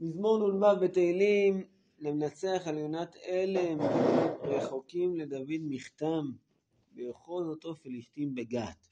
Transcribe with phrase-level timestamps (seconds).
[0.00, 1.64] מזמור נ"ו בתהילים
[1.98, 3.78] למנצח על יונת אלם
[4.42, 6.30] רחוקים לדוד מכתם
[6.94, 8.88] ויאחוז אותו פלישתים בגת.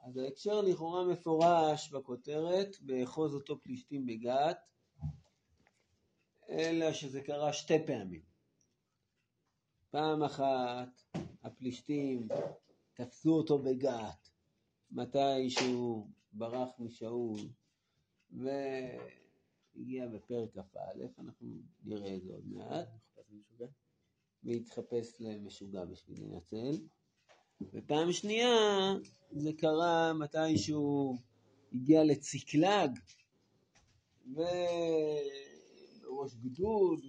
[0.00, 4.58] אז ההקשר לכאורה מפורש בכותרת, ויאחוז אותו פלישתים בגת,
[6.48, 8.22] אלא שזה קרה שתי פעמים.
[9.90, 11.02] פעם אחת
[11.42, 12.28] הפלישתים
[12.94, 14.30] תפסו אותו בגת,
[14.90, 17.38] מתי שהוא ברח משאול,
[19.76, 20.78] והגיע בפרק כ"א,
[21.18, 21.48] אנחנו
[21.84, 22.88] נראה את זה עוד מעט,
[24.42, 26.76] והתחפש למשוגע בשביל לנצל.
[27.72, 28.48] ופעם שנייה
[29.30, 31.16] זה קרה מתי שהוא
[31.72, 32.90] הגיע לציקלג,
[34.32, 34.44] וראש
[36.34, 37.00] גדוד,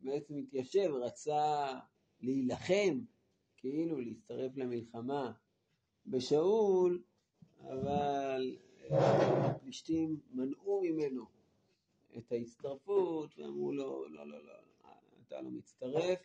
[0.00, 1.74] ובעצם התיישב, רצה
[2.20, 3.00] להילחם,
[3.56, 5.32] כאילו להצטרף למלחמה
[6.06, 7.02] בשאול,
[7.60, 8.56] אבל
[8.90, 11.24] הפלישתים מנעו ממנו
[12.18, 14.52] את ההצטרפות ואמרו לו, לא, לא, לא,
[15.26, 16.18] אתה לא מצטרף,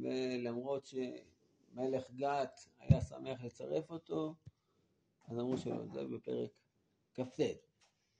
[0.00, 4.34] ולמרות שמלך גת היה שמח לצרף אותו,
[5.28, 6.50] אז אמרו שלא, זה בפרק
[7.14, 7.40] כ"ט,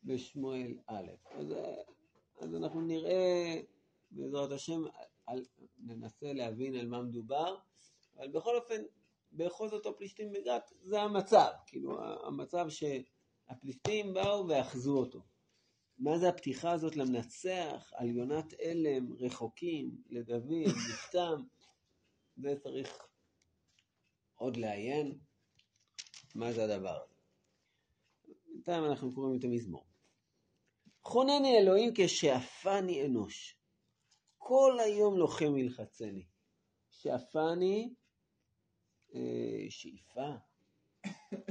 [0.05, 1.11] בשמואל א'.
[1.31, 1.55] אז,
[2.41, 3.61] אז אנחנו נראה,
[4.11, 4.83] בעזרת השם,
[5.27, 5.45] על,
[5.78, 7.56] ננסה להבין על מה מדובר,
[8.17, 8.83] אבל בכל אופן,
[9.33, 12.69] באחוז אותו פלישתים בגת, זה המצב, כאילו המצב
[13.53, 15.20] שהפלישתים באו ואחזו אותו.
[15.98, 21.42] מה זה הפתיחה הזאת למנצח על יונת אלם, רחוקים, לדוד, מכתם?
[22.36, 23.09] זה צריך
[24.34, 25.19] עוד לעיין
[26.34, 27.14] מה זה הדבר הזה.
[28.47, 29.87] בינתיים אנחנו קוראים את המזמור.
[31.03, 33.56] חונני אלוהים כשאפני אנוש,
[34.39, 36.27] כל היום לוחם ילחצני.
[36.91, 37.94] שאפני
[39.14, 40.31] אה, שאיפה,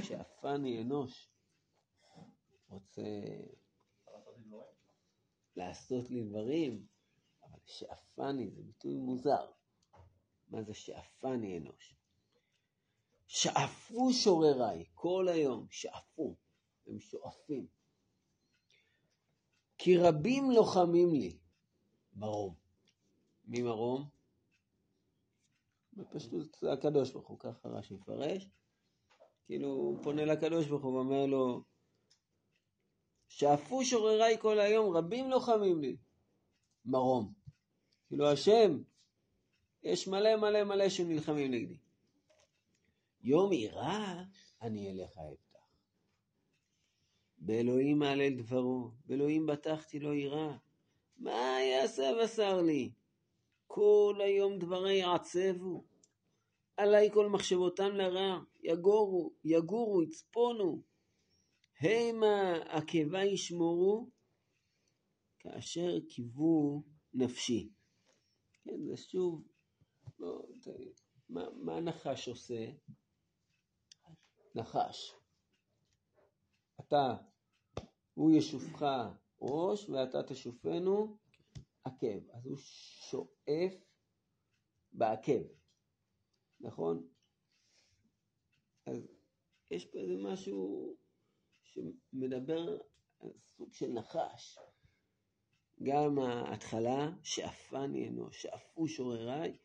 [0.03, 1.30] שאפני אנוש,
[2.72, 3.02] רוצה
[5.55, 6.86] לעשות לי דברים,
[7.44, 9.52] אבל שאפני זה ביטוי מוזר.
[10.50, 11.95] מה זה שאפני אנוש?
[13.27, 16.36] שאפו שורריי כל היום, שאפו,
[16.87, 17.67] הם שואפים.
[19.77, 21.38] כי רבים לוחמים לי,
[22.14, 22.55] מרום.
[23.45, 24.09] מי מרום?
[25.93, 28.48] בפשטות הקדוש ברוך הוא, ככה רש"י מפרש.
[29.45, 31.64] כאילו הוא פונה לקדוש ברוך הוא ואומר לו,
[33.31, 35.97] שאפו שורריי כל היום, רבים לוחמים לי,
[36.86, 37.33] מרום.
[38.08, 38.81] כאילו השם,
[39.83, 41.77] יש מלא מלא מלא שנלחמים נגדי.
[43.23, 44.23] יום יראה
[44.61, 45.59] אני אליך אפתח.
[47.37, 50.58] באלוהים אהלל דברו, באלוהים בטחתי לא יראה.
[51.17, 52.91] מה יעשה בשר לי?
[53.67, 55.83] כל היום דברי יעצבו.
[56.77, 60.81] עלי כל מחשבותם לרע, יגורו, יגורו, יצפונו.
[61.81, 64.09] המה עקבה ישמורו,
[65.39, 66.83] כאשר קיוו
[67.14, 67.69] נפשי.
[68.64, 69.47] כן, זה שוב,
[70.20, 70.43] לא,
[71.30, 72.71] מה, מה נחש עושה?
[74.55, 75.15] נחש.
[76.80, 77.15] אתה,
[78.14, 78.86] הוא ישופך
[79.41, 81.17] ראש ואתה תשופנו
[81.83, 82.30] עקב.
[82.33, 83.73] אז הוא שואף
[84.91, 85.41] בעקב,
[86.59, 87.08] נכון?
[88.86, 89.08] אז
[89.71, 90.95] יש פה איזה משהו
[91.71, 92.77] שמדבר
[93.20, 94.58] על סוג של נחש.
[95.83, 99.58] גם ההתחלה, שאפני אנוש, שאפו שורריי,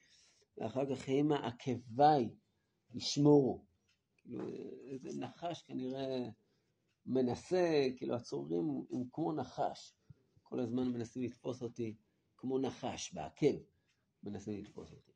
[0.56, 2.30] ואחר כך המה עקביי
[2.94, 3.64] ישמורו.
[4.16, 4.44] כאילו,
[4.90, 6.28] איזה נחש כנראה
[7.06, 9.94] מנסה, כאילו הצוררים הם כמו נחש,
[10.42, 11.96] כל הזמן מנסים לתפוס אותי
[12.36, 13.56] כמו נחש, בעקב
[14.22, 15.12] מנסים לתפוס אותי.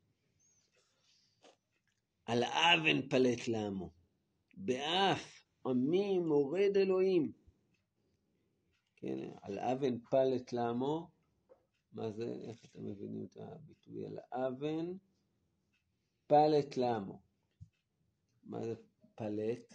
[2.25, 3.91] על אבן פלט לעמו,
[4.53, 7.31] באף עמי מורד אלוהים.
[8.95, 11.09] כן, על אבן פלט לעמו,
[11.93, 14.93] מה זה, איך אתם מבינים את הביטוי על אבן
[16.27, 17.21] פלט לעמו?
[18.43, 18.75] מה זה
[19.15, 19.73] פלט?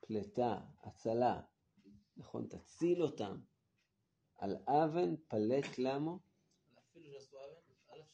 [0.00, 1.40] פלטה, הצלה,
[2.16, 2.46] נכון?
[2.48, 3.40] תציל אותם.
[4.38, 6.18] על אבן פלט למו?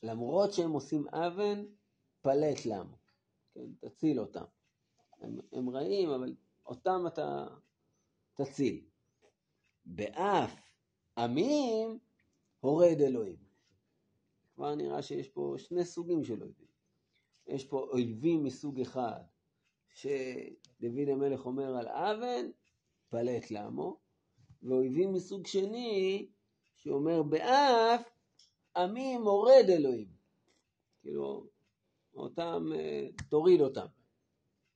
[0.03, 1.65] למרות שהם עושים אבן,
[2.23, 2.97] פלט למו.
[3.55, 4.45] כן, תציל אותם.
[5.23, 6.35] הם, הם רעים, אבל
[6.67, 7.47] אותם אתה
[8.35, 8.81] תציל.
[9.85, 10.55] באף
[11.19, 11.99] עמים
[12.61, 13.37] הורד אלוהים.
[14.55, 16.67] כבר נראה שיש פה שני סוגים של אויבים.
[17.47, 19.21] יש פה אויבים מסוג אחד,
[19.89, 22.51] שדוד המלך אומר על אבן,
[23.09, 23.97] פלט לעמו,
[24.63, 26.29] ואויבים מסוג שני,
[26.77, 28.11] שאומר באף,
[28.77, 30.09] עמי מורד אלוהים.
[31.01, 31.47] כאילו,
[32.15, 33.87] אותם, אה, תוריד אותם,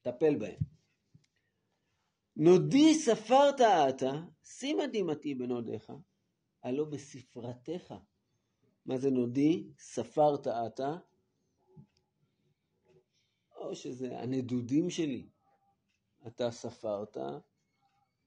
[0.06, 0.60] טפל בהם.
[2.36, 4.12] נודי ספרת אתה,
[4.44, 5.92] שימה דמעתי בנודיך,
[6.62, 7.94] הלא בספרתך.
[8.86, 9.72] מה זה נודי?
[9.78, 10.96] ספרת אתה,
[13.56, 15.28] או שזה הנדודים שלי,
[16.26, 17.16] אתה ספרת,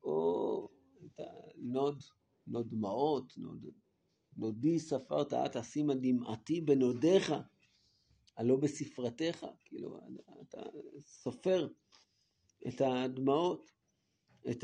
[0.04, 0.70] או
[1.06, 1.24] אתה
[1.56, 2.04] נוד,
[2.48, 3.66] נוד דמעות, נוד,
[4.38, 7.34] נודי ספרת אתה, שימה דמעתי בנודיך,
[8.40, 10.00] הלא בספרתך, כאילו
[10.42, 10.62] אתה
[11.06, 11.68] סופר
[12.68, 13.72] את הדמעות,
[14.50, 14.64] את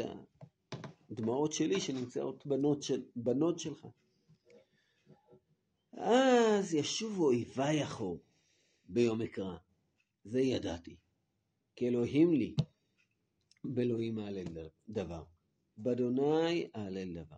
[1.12, 3.88] הדמעות שלי שנמצאות בנות, של, בנות שלך.
[5.94, 8.20] אז ישובו אויבי אחור
[8.86, 9.58] ביום אקרא,
[10.24, 10.96] זה ידעתי,
[11.76, 12.56] כי אלוהים לי,
[13.64, 15.24] באלוהים אהלל דבר,
[15.78, 17.38] באדוני אהלל דבר.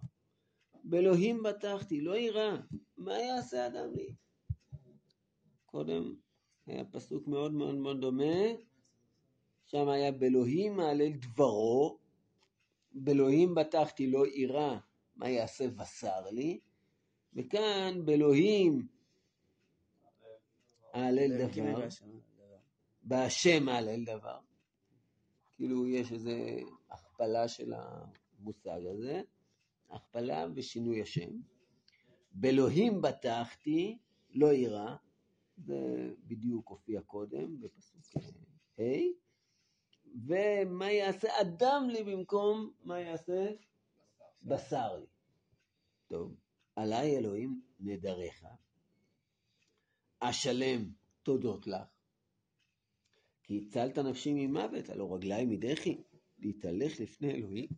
[0.84, 2.58] באלוהים בטחתי, לא יירא,
[2.98, 4.16] מה יעשה אדם לי?
[5.66, 6.27] קודם
[6.68, 8.36] היה פסוק מאוד מאוד מאוד דומה,
[9.66, 11.98] שם היה באלוהים אהלל דברו,
[12.92, 14.78] באלוהים בטחתי לא יירא,
[15.16, 16.60] מה יעשה בשר לי?
[17.34, 18.88] וכאן באלוהים
[20.96, 21.88] אהלל דבר,
[23.04, 24.40] בהשם אהלל דבר.
[25.56, 26.32] כאילו יש איזו
[26.90, 29.22] הכפלה של המושג הזה,
[29.90, 31.30] הכפלה ושינוי השם.
[32.32, 33.98] באלוהים בטחתי,
[34.34, 34.96] לא יירא,
[35.58, 38.24] זה בדיוק הופיע קודם בפסוק
[38.80, 38.82] ה',
[40.28, 43.48] ומה יעשה אדם לי במקום מה יעשה?
[44.44, 45.06] בשר לי.
[46.08, 46.36] טוב,
[46.76, 48.46] עליי אלוהים נדריך,
[50.20, 50.92] אשלם
[51.24, 51.88] תודות לך,
[53.44, 56.04] כי הצלת נפשי ממוות, הלא רגלי מדחי,
[56.40, 57.70] להתהלך לפני אלוהים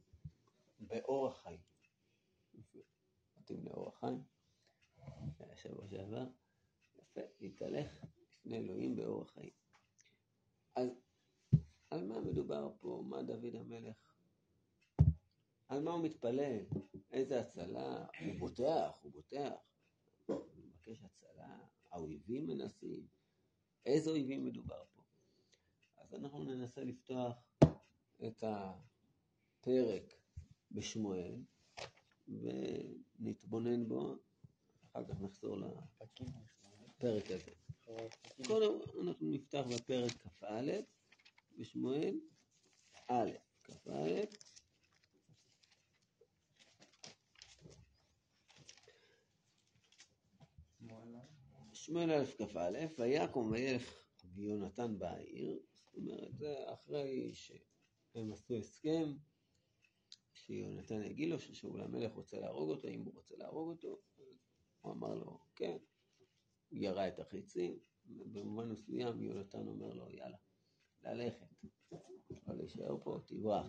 [0.79, 1.59] באורח חיים.
[3.37, 4.23] מתאים לאורח חיים,
[5.55, 6.25] שבוע שעבר,
[7.39, 9.49] להתהלך לפני אלוהים באורח חיים.
[10.75, 10.89] אז
[11.89, 13.03] על מה מדובר פה?
[13.05, 13.95] מה דוד המלך?
[15.67, 16.59] על מה הוא מתפלל?
[17.11, 18.05] איזה הצלה?
[18.19, 19.53] הוא בוטח, הוא בוטח.
[20.25, 21.57] הוא מבקש הצלה,
[21.91, 23.07] האויבים מנסים.
[23.85, 25.01] איזה אויבים מדובר פה?
[25.97, 27.37] אז אנחנו ננסה לפתוח
[28.27, 30.13] את הפרק
[30.71, 31.35] בשמואל
[32.27, 34.15] ונתבונן בו,
[34.83, 35.57] אחר כך נחזור
[36.99, 37.51] לפרק הזה.
[38.47, 40.71] קודם אנחנו נפתח בפרק כ"א
[41.57, 42.19] בשמואל
[43.07, 43.29] א',
[43.63, 44.21] כ"א.
[51.73, 54.03] שמואל א' כ"א, ויקום וילך
[54.35, 59.13] ויונתן בעיר, זאת אומרת, זה אחרי שהם עשו הסכם,
[60.33, 63.99] שיונתן יגיד לו ששאול המלך רוצה להרוג אותו, אם הוא רוצה להרוג אותו,
[64.81, 65.77] הוא אמר לו, כן,
[66.71, 70.37] ירה את החיצים, ובמובן מסוים יונתן אומר לו, יאללה,
[71.03, 71.47] ללכת,
[72.47, 73.67] לא להישאר פה, תברח.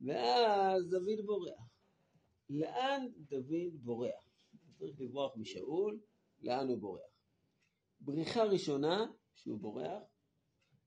[0.00, 1.68] ואז דוד בורח.
[2.50, 4.28] לאן דוד בורח?
[4.78, 6.00] צריך לברוח משאול,
[6.40, 7.10] לאן הוא בורח?
[8.00, 10.02] בריחה ראשונה, שהוא בורח,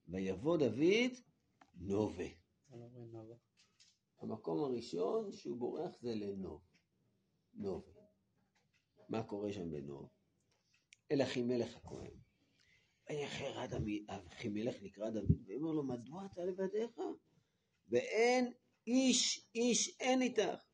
[0.07, 1.11] ויבוא דוד
[1.75, 2.25] נובה.
[4.19, 6.61] המקום הראשון שהוא בורח זה לנוב.
[7.53, 7.91] נובה.
[9.09, 10.09] מה קורה שם בנוב?
[11.11, 12.11] אל אחימלך הכהן.
[13.09, 13.65] ויחר
[14.27, 16.99] אחימלך לקרא דוד, ואומר לו, מדוע אתה לבדיך?
[17.87, 18.53] ואין
[18.87, 20.65] איש, איש אין איתך.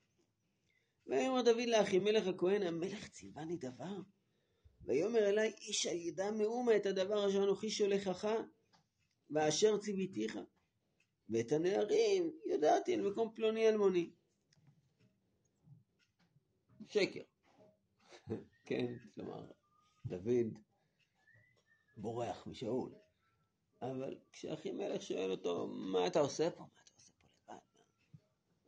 [1.07, 4.01] ויאמר דוד לאחימלך הכהן, המלך ציווני דבר.
[4.81, 8.27] ויאמר אלי, איש הידע מאומה את הדבר אשר אנוכי שולחך,
[9.29, 10.37] ואשר ציוויתיך.
[11.29, 14.11] ואת הנערים ידעתי אל מקום פלוני אלמוני.
[16.87, 17.23] שקר.
[18.65, 19.51] כן, כלומר,
[20.07, 20.59] דוד
[21.97, 22.91] בורח משאול.
[23.81, 26.63] אבל כשאחימלך שואל אותו, מה אתה עושה פה?
[26.63, 27.25] מה אתה עושה פה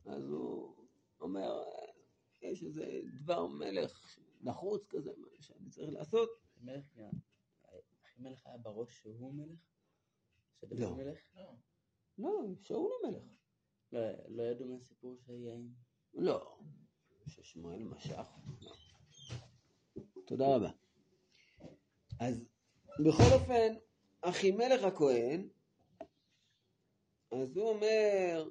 [0.05, 0.17] לבד?
[0.17, 0.75] אז הוא
[1.19, 1.63] אומר,
[2.41, 6.29] יש איזה דבר מלך נחוץ כזה, שאני צריך לעשות.
[8.03, 9.59] אחימלך היה בראש שהוא מלך?
[10.71, 10.95] לא.
[10.95, 11.19] מלך?
[12.17, 13.23] לא, שאול המלך.
[13.91, 15.73] לא, לא ידעו מהסיפור שהיה עם...
[16.13, 16.57] לא,
[17.27, 18.27] ששמואל משך.
[18.61, 18.71] לא.
[20.27, 20.71] תודה רבה.
[22.19, 22.45] אז
[23.05, 23.73] בכל אופן,
[24.21, 25.47] אחימלך הכהן,
[27.31, 28.49] אז הוא אומר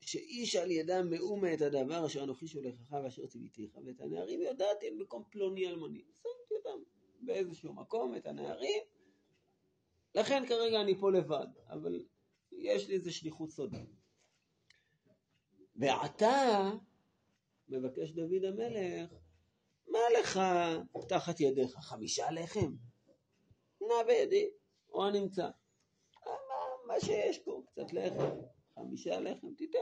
[0.00, 4.94] שאיש על ידם מאומה את הדבר אשר אנוכי שולחך ואשר ציוויתיך, ואת הנערים יודעתי אל
[4.94, 6.04] מקום פלוני אלמוני.
[6.14, 6.82] שמתי אותם
[7.20, 8.82] באיזשהו מקום, את הנערים,
[10.14, 12.04] לכן כרגע אני פה לבד, אבל
[12.52, 13.90] יש לי איזו שליחות סודית.
[15.76, 16.70] ועתה
[17.68, 19.12] מבקש דוד המלך,
[19.88, 20.40] מה לך
[21.08, 21.74] תחת ידיך?
[21.74, 22.74] חמישה לחם?
[23.80, 24.50] נע בידי,
[24.92, 25.50] או הנמצא.
[26.26, 26.32] מה,
[26.86, 28.36] מה שיש פה, קצת לחם,
[28.74, 29.78] חמישה לחם תיתן,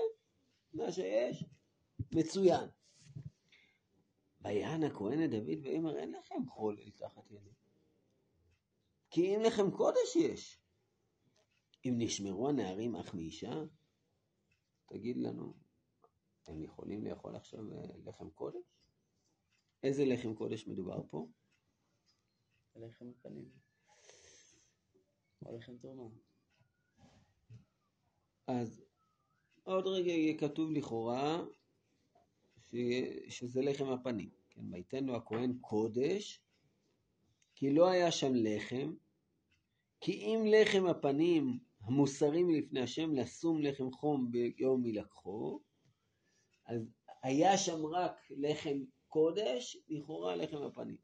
[0.73, 1.45] מה שיש,
[2.15, 2.69] מצוין.
[4.41, 7.51] ויען הכהן את דוד ויאמר אין לכם חול אל תחת ידי.
[9.11, 10.61] כי אם לכם קודש יש.
[11.85, 13.53] אם נשמרו הנערים אך מאישה,
[14.87, 15.55] תגיד לנו,
[16.47, 18.65] הם יכולים לאכול עכשיו אה, לחם קודש?
[19.83, 21.27] איזה לחם קודש מדובר פה?
[22.77, 23.51] לחם הפנים.
[25.47, 26.09] או לחם תרומה.
[28.47, 28.85] אז
[29.63, 31.45] עוד רגע יהיה כתוב לכאורה
[32.61, 32.75] ש...
[33.29, 34.31] שזה לחם הפנים.
[34.51, 36.43] כן, ויתן לו הכהן קודש,
[37.55, 38.95] כי לא היה שם לחם,
[40.01, 45.61] כי אם לחם הפנים המוסרי מלפני השם לשום לחם חום ביום יילקחו,
[46.67, 48.79] אז היה שם רק לחם
[49.09, 50.97] קודש, לכאורה לחם הפנים.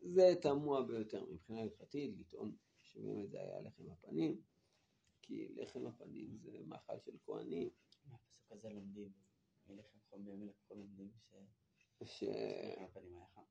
[0.00, 2.56] זה תמוה ביותר מבחינה הלכתית, לטעון
[2.94, 4.40] שבאמת זה היה לחם הפנים,
[5.22, 7.70] כי לחם הפנים זה מאכל של כהנים.
[8.04, 9.12] מהפסוק הזה לומדים,
[9.66, 11.34] מלחם חום ביום יילקחו לומדים ש...
[12.04, 13.42] שלחם הפנים היה חם.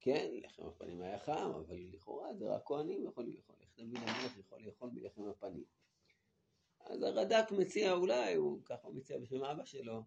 [0.00, 3.56] כן, לחם הפנים היה חם, אבל לכאורה זה רק כהנים יכולים לאכול.
[3.60, 5.64] איך דוד המלך יכול לאכול מלחם הפנים?
[6.80, 10.02] אז הרד"ק מציע אולי, הוא ככה מציע בשם אבא שלו,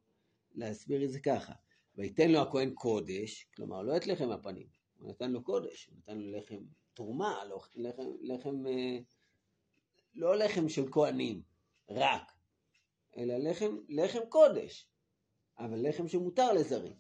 [0.52, 1.54] להסביר את זה ככה.
[1.96, 4.68] ויתן לו הכהן קודש, כלומר לא את לחם הפנים,
[4.98, 8.98] הוא נתן לו קודש, הוא נתן לו לחם תרומה, לא, לחם, לחם, אה,
[10.16, 11.42] לא לחם של כהנים,
[11.90, 12.32] רק,
[13.18, 14.88] אלא לחם, לחם קודש,
[15.58, 16.98] אבל לחם שמותר לזרים.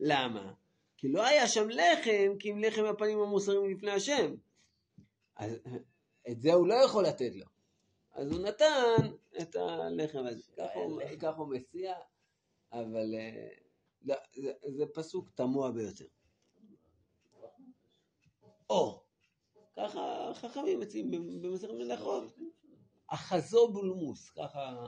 [0.00, 0.52] למה?
[0.96, 4.34] כי לא היה שם לחם, כי אם לחם הפנים המוסרים לפני השם.
[5.36, 5.52] אז
[6.30, 7.46] את זה הוא לא יכול לתת לו.
[8.12, 8.96] אז הוא נתן
[9.42, 10.42] את הלחם הזה.
[10.56, 11.94] ככה הוא, ככה הוא מציע,
[12.72, 13.48] אבל אה,
[14.02, 16.06] לא, זה, זה פסוק תמוה ביותר.
[18.70, 19.04] או,
[19.78, 21.10] ככה חכמים מציעים
[21.42, 22.38] במסכת מלאכות.
[23.06, 24.84] אחזו בולמוס, ככה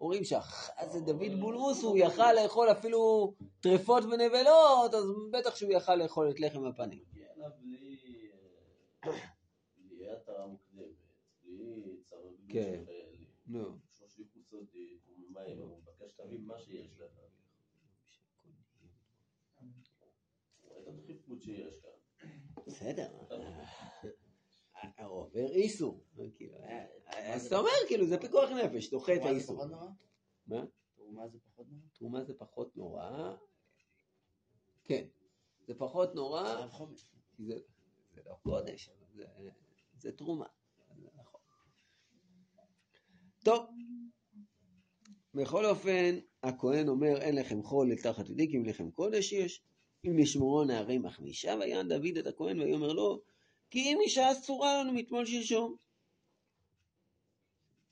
[0.00, 6.30] אומרים שזה דוד בולמוס, הוא יכל לאכול אפילו טרפות ונבלות, אז בטח שהוא יכל לאכול
[6.30, 7.04] את לחם הפנים.
[9.84, 10.14] בלי אה,
[12.48, 12.84] כן.
[13.46, 13.78] נו.
[21.44, 21.84] את.
[22.66, 23.08] בסדר.
[25.14, 26.04] עובר איסור.
[26.36, 26.86] כאילו, אה,
[27.34, 29.64] אז אתה אומר, כאילו, זה פיקוח נפש, דוחה את האיסור.
[30.46, 30.64] מה?
[30.96, 31.88] תרומה זה פחות נורא?
[31.94, 33.34] תרומה זה פחות נורא.
[34.84, 35.04] כן,
[35.66, 36.42] זה פחות נורא.
[37.36, 37.54] כי זה
[38.14, 39.24] זה לא קודש, זה-
[39.98, 40.46] זה תרומה.
[41.14, 41.40] נכון.
[43.44, 43.66] טוב,
[45.34, 49.62] בכל אופן, הכהן אומר, אין לכם חול אל תחת ידי, כי אם לחם קודש יש.
[50.06, 53.22] אם לשמורו נערים אך מאישה, ויען דוד את הכהן ויאמר לו,
[53.70, 55.76] כי אם אישה אסורה לנו מתמול שלשום.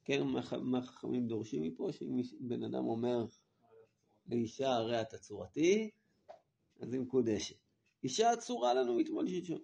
[0.05, 0.23] כן,
[0.63, 1.93] מה חכמים דורשים מפה?
[1.93, 3.25] שאם בן אדם אומר
[4.27, 5.91] לאישה, הרי את הצורתי,
[6.81, 7.57] אז היא מקודשת.
[8.05, 9.59] אישה אסורה לנו מתמול שלשום.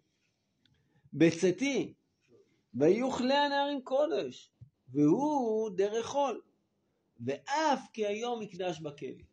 [1.12, 1.94] בצאתי,
[2.74, 4.50] ויוכלי הנערים קודש,
[4.88, 6.42] והוא דרך חול,
[7.20, 9.24] ואף כי היום מקדש בכלא.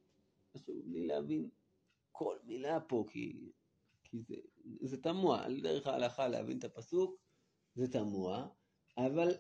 [0.54, 1.50] חשוב לי להבין
[2.12, 3.52] כל מילה פה, כי,
[4.28, 4.36] כי
[4.82, 7.16] זה, זה תמוה, על דרך ההלכה להבין את הפסוק,
[7.76, 8.48] זה תמוה,
[8.98, 9.38] אבל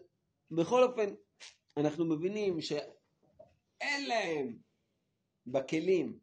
[0.52, 1.14] בכל אופן,
[1.78, 4.58] אנחנו מבינים שאין להם
[5.48, 6.20] בכלים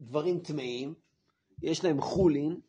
[0.00, 0.94] דברים טמאים,
[1.62, 2.60] יש להם חולין,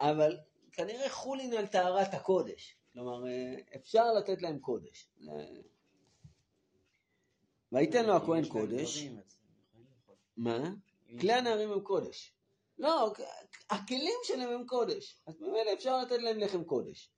[0.00, 0.38] אבל
[0.72, 2.76] כנראה חולין על טהרת הקודש.
[2.92, 5.08] כלומר, אה, אפשר לתת להם קודש.
[5.28, 5.60] אה,
[7.72, 9.08] ויתן לו הכהן קודש.
[10.36, 10.74] מה?
[11.20, 12.34] כלי הנערים הם קודש.
[12.78, 13.12] לא,
[13.70, 15.22] הכלים שלהם הם קודש.
[15.26, 17.10] אז ממילא אפשר לתת להם לחם קודש.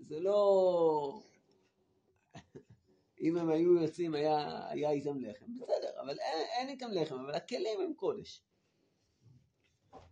[0.00, 1.22] זה לא...
[3.22, 5.46] אם הם היו יוצאים, היה, היה איתם לחם.
[5.60, 8.42] בסדר, אבל אין, אין איתם לחם, אבל הכלים הם קודש.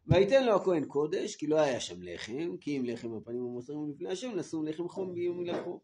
[0.07, 4.09] ויתן לו הכהן קודש, כי לא היה שם לחם, כי אם לחם הפנים המוסרים לפני
[4.11, 5.81] השם, לשום לחם חום ביום מלאכו.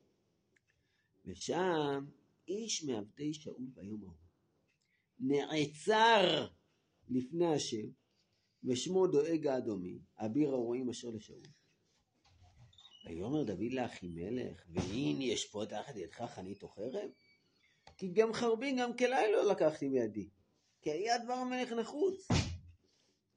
[1.24, 2.04] ושם
[2.48, 4.14] איש מעבדי שאול ביום ההוא.
[5.18, 6.46] נעצר
[7.08, 7.86] לפני השם,
[8.64, 11.42] ושמו דואג האדומי, אביר הרועים אשר לשאול.
[13.06, 17.10] ויאמר דוד לאחימלך, והנה יש פה תחת ידך חנית או חרב?
[17.96, 20.28] כי גם חרבי גם כלי לא לקחתי בידי,
[20.82, 22.28] כי היה דבר המלך נחוץ.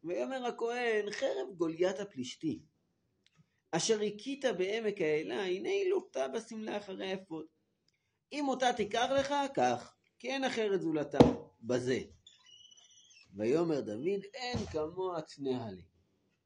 [0.03, 2.61] ויאמר הכהן, חרב גוליית הפלישתי,
[3.71, 7.45] אשר הכית בעמק האלה, הנה היא לוטה בשמלה אחרי האפוד.
[8.31, 11.17] אם אותה תיקח לך, קח, כי אין אחרת זולתה,
[11.61, 11.99] בזה.
[13.33, 15.85] ויאמר דוד, אין כמוה צנעה לי.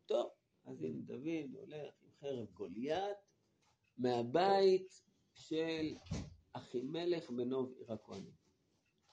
[0.05, 0.29] טוב,
[0.65, 3.17] אז הנה דוד הולך עם חרב גוליית
[3.97, 5.01] מהבית
[5.33, 5.95] של
[6.53, 8.33] אחימלך בנוב עיר הכהנים.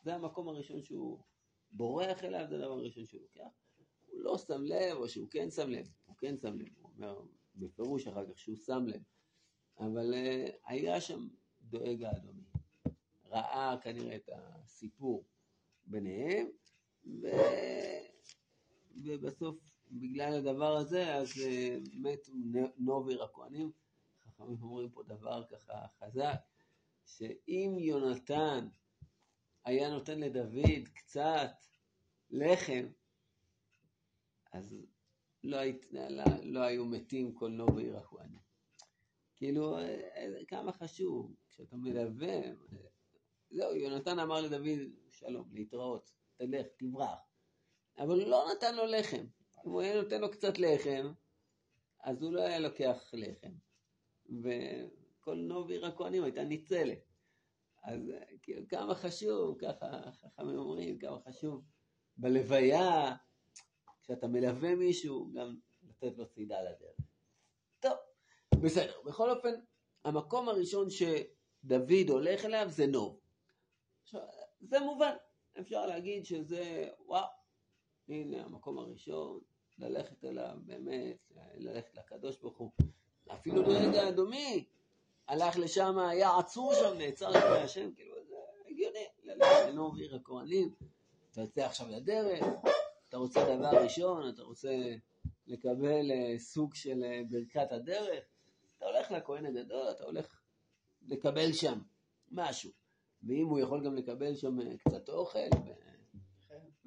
[0.03, 1.23] זה המקום הראשון שהוא
[1.71, 3.51] בורח אליו, זה הדבר הראשון שהוא לוקח.
[4.07, 7.21] הוא לא שם לב, או שהוא כן שם לב, הוא כן שם לב, הוא אומר
[7.55, 9.03] בפירוש אחר כך שהוא שם לב.
[9.79, 11.29] אבל uh, היה שם
[11.61, 12.45] דואג האדומי.
[13.25, 15.25] ראה כנראה את הסיפור
[15.85, 16.51] ביניהם,
[17.23, 17.27] ו...
[19.05, 19.57] ובסוף
[19.91, 22.33] בגלל הדבר הזה, אז uh, מתו
[22.79, 23.73] נובר הכהנים.
[24.25, 26.41] חכמים אומרים פה דבר ככה חזק,
[27.07, 28.69] שאם יונתן
[29.65, 31.51] היה נותן לדוד קצת
[32.31, 32.87] לחם,
[34.53, 34.75] אז
[35.45, 38.39] לא, היית, לא, לא היו מתים כל נובר הכהנים.
[39.37, 39.77] כאילו,
[40.49, 42.41] כמה חשוב, כשאתה מלווה,
[43.51, 44.79] זהו, יונתן אמר לדוד,
[45.11, 47.19] שלום, להתראות, תלך, תברח.
[47.99, 49.27] אבל הוא לא נתן לו לחם.
[49.67, 51.13] אם הוא היה נותן לו קצת לחם,
[52.01, 53.53] אז הוא לא היה לוקח לחם.
[54.27, 56.99] וכל נוביר הכהנים הייתה ניצלת.
[57.83, 58.01] אז
[58.43, 61.65] כאילו, כמה חשוב, ככה חכמים אומרים, כמה חשוב
[62.17, 63.17] בלוויה,
[64.03, 66.97] כשאתה מלווה מישהו, גם לתת לו צידה לדרך.
[67.81, 67.97] טוב,
[68.63, 69.03] בסדר.
[69.05, 69.55] בכל אופן,
[70.05, 73.21] המקום הראשון שדוד הולך אליו זה נוב.
[74.03, 74.21] עכשיו,
[74.61, 75.15] זה מובן.
[75.61, 77.27] אפשר להגיד שזה, וואו,
[78.09, 79.41] הנה המקום הראשון,
[79.79, 82.71] ללכת אליו, באמת, ללכת לקדוש ברוך הוא.
[83.33, 84.65] אפילו לרגע האדומי,
[85.29, 88.35] הלך לשם, היה עצור שם, נעצר לפני השם, כאילו, זה
[88.71, 90.75] הגיוני, ללכת לנוב עיר הכהנים,
[91.31, 92.45] אתה יוצא עכשיו לדרך,
[93.09, 94.95] אתה רוצה דבר ראשון, אתה רוצה
[95.47, 98.25] לקבל אה, סוג של אה, ברכת הדרך,
[98.77, 100.41] אתה הולך לכהן הגדול, אתה הולך
[101.03, 101.79] לקבל שם
[102.31, 102.71] משהו.
[103.23, 105.39] ואם הוא יכול גם לקבל שם אה, קצת אוכל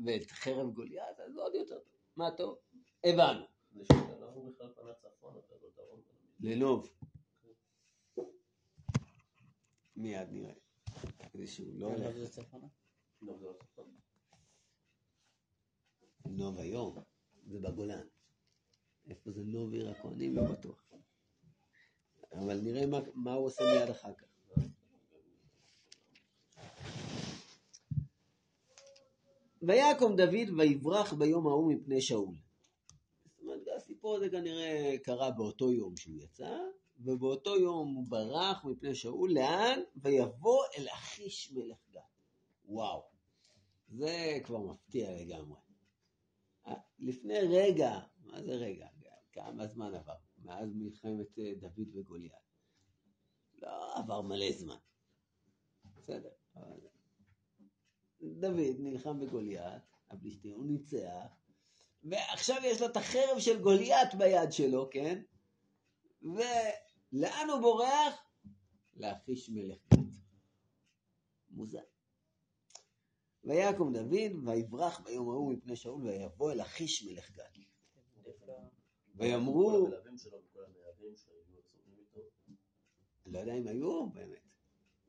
[0.05, 1.99] ואת חרב גוליית, אז עוד יותר טוב.
[2.15, 2.57] מה טוב?
[3.03, 3.45] הבנו.
[3.81, 6.01] אתה לא דרום.
[6.39, 6.89] לנוב.
[9.95, 10.53] מיד נראה.
[11.31, 12.15] כדי שהוא לא הולך.
[13.21, 13.53] לא, לא.
[16.25, 16.95] נוב היום,
[17.47, 18.07] זה בגולן.
[19.09, 20.35] איפה זה נוב עיר הכהנים?
[20.35, 20.91] לא בטוח.
[22.31, 24.30] אבל נראה מה, מה הוא עושה מיד אחר כך.
[29.61, 32.35] ויקום דוד ויברח ביום ההוא מפני שאול.
[33.25, 36.57] זאת אומרת, הסיפור הזה כנראה קרה באותו יום שהוא יצא,
[36.99, 39.79] ובאותו יום הוא ברח מפני שאול, לאן?
[39.95, 42.01] ויבוא אל אחיש מלך גת.
[42.65, 43.03] וואו,
[43.87, 45.59] זה כבר מפתיע לגמרי.
[46.67, 48.87] אה, לפני רגע, מה זה רגע?
[49.33, 50.15] כמה זמן עבר?
[50.43, 52.33] מאז מלחמת אה, דוד וגוליית.
[53.61, 54.77] לא עבר מלא זמן.
[55.95, 56.79] בסדר, אבל...
[58.21, 61.37] דוד נלחם בגוליית, הפלישתים, הוא ניצח,
[62.03, 65.21] ועכשיו יש לו את החרב של גוליית ביד שלו, כן?
[66.21, 68.23] ולאן הוא בורח?
[68.95, 69.99] לאחיש מלך גת.
[71.49, 71.81] מוזר.
[73.43, 77.57] ויקום דוד, ויברח ביום ההוא מפני שאול, ויבוא אל אחיש מלך גת.
[79.15, 79.87] ויאמרו.
[83.25, 84.41] לא יודע אם היו באמת,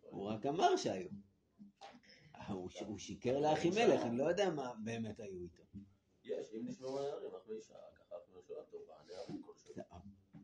[0.01, 1.11] הוא רק אמר שהיו.
[2.49, 5.63] הוא ש- הוא שיקר לאחימלך, אני לא יודע מה באמת היו איתו.
[6.25, 9.73] יש, אם נשמעו הנערים, אחרי שעה, ככה אנחנו נשאר טובה, הנערים כלשהו.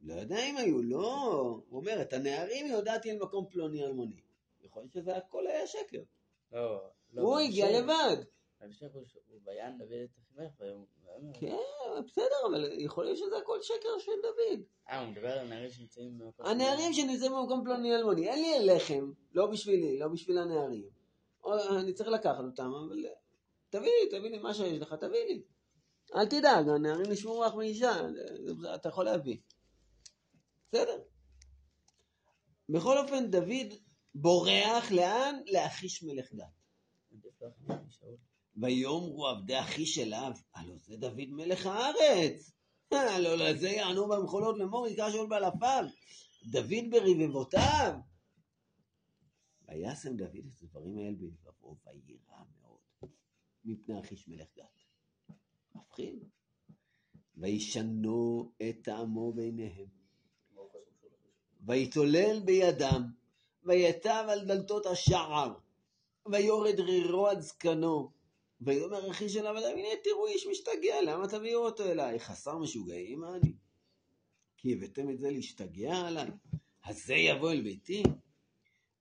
[0.03, 1.25] לא יודע אם היו, לא.
[1.69, 4.21] הוא אומר, את הנערים יודעתי על מקום פלוני אלמוני.
[4.61, 6.03] יכול להיות שזה הכל היה שקר.
[6.53, 6.81] לא,
[7.13, 7.23] לא.
[7.23, 8.25] הוא הגיע בהמשך- לבד.
[8.61, 9.03] בהמשך הוא
[9.45, 11.33] ויען דוד את אחימלך ויאמר...
[11.41, 11.57] כן,
[12.07, 14.61] בסדר, אבל יכול להיות שזה הכל שקר של דוד.
[14.91, 16.47] אה, הוא מדבר על הנערים שנמצאים במקום...
[16.47, 20.98] הנערים שנמצאים במקום פלוני אלמוני, אין לי לחם, לא בשבילי, לא בשביל הנערים.
[21.81, 23.07] אני צריך לקחת אותם, אבל
[23.71, 25.43] תביא לי, תביא לי מה שיש לך, תביא לי.
[26.15, 27.93] אל תדאג, הנערים נשמעו לך מאישה,
[28.75, 29.37] אתה יכול להביא.
[30.69, 30.99] בסדר.
[32.69, 33.75] בכל אופן, דוד
[34.15, 35.41] בורח לאן?
[35.47, 36.59] לאחיש מלך דת.
[38.57, 42.53] ויאמרו עבדי אחיש אליו, הלא זה דוד מלך הארץ.
[42.91, 45.85] הלא לזה יענו במחולות לאמור יקרא שאול באלפיו.
[46.51, 47.93] דוד ברבבותיו.
[49.69, 53.11] וישם דוד את הדברים האלה בלבבו, ויירא מאוד
[53.65, 54.83] מפני אחיש מלך גת.
[55.75, 56.25] מפחיד.
[57.37, 59.87] וישנו את טעמו בעיניהם.
[61.61, 63.03] ויתולל בידם,
[63.65, 65.55] ויטב על דלתות השער,
[66.33, 68.11] ויורד רירו עד זקנו.
[68.61, 72.21] ויאמר אחי של עבדיו, הנה תראו איש משתגע, למה תביאו אותו אליי?
[72.21, 73.53] חסר משוגעים אני?
[74.57, 76.31] כי הבאתם את זה להשתגע עליי?
[76.85, 78.03] אז זה יבוא אל ביתי?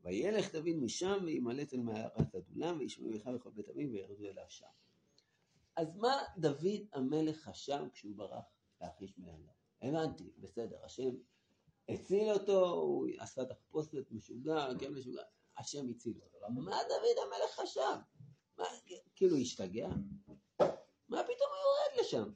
[0.08, 4.66] וילך דוד משם וימלט אל מערת אדולם, וישמעו אחיו וכל בית אביו וירדו אליו שם.
[5.76, 8.44] אז מה דוד המלך חשב כשהוא ברח
[8.82, 9.52] לאחיש מלך?
[9.82, 11.10] הבנתי, בסדר, השם
[11.90, 15.22] הציל אותו, הוא עשה תחפושת משוגע, כן משוגע,
[15.58, 16.38] השם הציל אותו.
[16.50, 17.98] מה דוד המלך חשב?
[18.58, 18.66] מה,
[19.16, 19.88] כאילו השתגע?
[21.10, 22.32] מה פתאום הוא יורד לשם?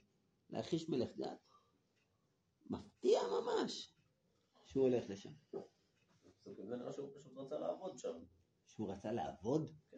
[0.50, 1.50] לאחיש מלך גת?
[2.66, 3.94] מפתיע ממש
[4.66, 5.32] שהוא הולך לשם.
[6.46, 8.24] זה נראה שהוא פשוט רצה לעבוד שם.
[8.68, 9.70] שהוא רצה לעבוד?
[9.90, 9.98] כן.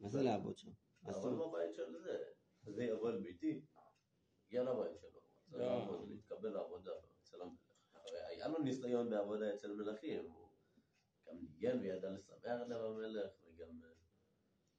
[0.00, 0.70] מה זה לעבוד שם?
[1.04, 1.48] אומרת?
[1.48, 2.24] בבית של זה.
[2.62, 3.60] זה יבוא אל ביתי.
[4.46, 5.20] הגיע לבית שלו.
[5.48, 5.78] רצה לא.
[5.78, 6.90] לעבוד, להתקבל לעבודה
[7.22, 7.60] אצל המלך.
[7.94, 10.30] הרי היה לו ניסיון בעבודה אצל מלכים.
[10.30, 10.48] הוא
[11.26, 13.88] גם ניגן וידע לשמח לב המלך, וגם אה,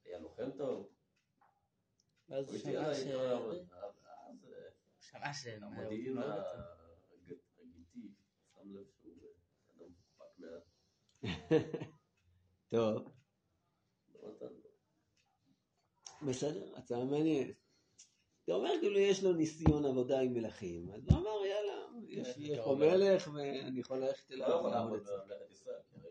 [0.04, 0.92] היה לוחם טוב.
[2.28, 3.06] ואז הוא שמע ש...
[3.06, 3.38] אה,
[5.00, 5.46] שמע ש...
[5.46, 8.14] המודיעין הוא- הג- הגיתי
[8.54, 9.28] שם לב שהוא אה,
[9.76, 10.62] אדם מפוקפק מעט.
[12.70, 12.94] טוב,
[14.22, 14.38] לא.
[16.28, 17.56] בסדר, הצעה מעניינת.
[18.44, 21.72] אתה אומר כאילו יש לו ניסיון עבודה עם מלכים, אז הוא אמר יאללה,
[22.08, 22.74] יש כן, יש אתה פה.
[22.74, 25.00] מלך ואני יכול ללכת הוא לא אליו יכול לעבוד.
[25.00, 26.10] בממלכת ישראל, כי הרי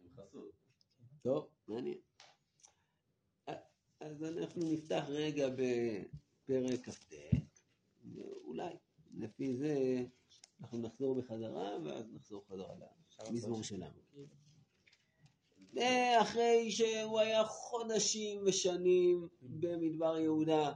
[0.00, 0.52] עם חסות.
[1.22, 1.98] טוב, מעניין.
[4.00, 7.14] אז אנחנו נפתח רגע בפרק כ"ט,
[8.14, 8.74] ואולי
[9.14, 10.04] לפי זה
[10.60, 12.74] אנחנו נחזור בחזרה, ואז נחזור חזרה
[13.28, 14.00] למזמור שלנו.
[15.74, 20.72] ואחרי שהוא היה חודשים ושנים במדבר יהודה,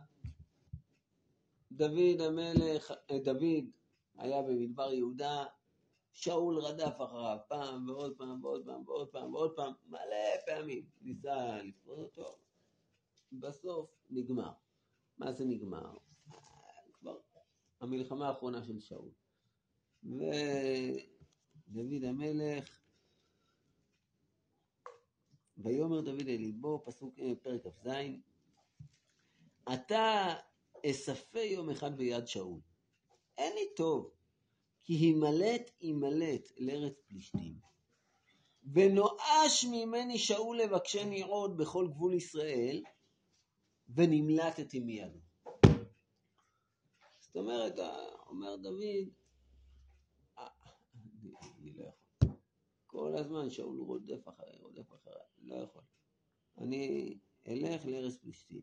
[1.72, 3.64] דוד המלך, אה, דוד
[4.16, 5.44] היה במדבר יהודה,
[6.12, 11.62] שאול רדף אחריו פעם ועוד פעם ועוד פעם ועוד פעם ועוד פעם, מלא פעמים, ניסה
[11.62, 12.38] לתפוס אותו,
[13.32, 14.52] בסוף נגמר.
[15.18, 15.96] מה זה נגמר?
[16.92, 17.18] כבר
[17.80, 19.10] המלחמה האחרונה של שאול.
[20.08, 22.80] ודוד המלך,
[25.58, 27.88] ויאמר דוד אל ליבו, פסוק אה, פרק כ"ז,
[29.74, 30.34] אתה
[30.86, 32.60] אספה יום אחד ביד שאול.
[33.38, 34.10] אין לי טוב,
[34.84, 37.54] כי הימלט הימלט אל ארץ פלישתים.
[38.72, 42.82] ונואש ממני שאול לבקשני עוד בכל גבול ישראל,
[43.88, 45.18] ונמלטתי מידו.
[47.18, 47.74] זאת אומרת,
[48.26, 49.08] אומר דוד,
[50.38, 50.48] "אה,
[51.22, 52.36] אני, אני לא יכול.
[52.98, 55.82] כל הזמן שאול רודף אחריי, רודף אחריי, לא יכול.
[56.58, 57.14] אני
[57.48, 58.60] אלך לארץ פלישתים.